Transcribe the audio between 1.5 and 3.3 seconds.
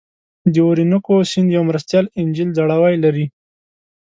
یوه مرستیال انجیل ځړوی لري.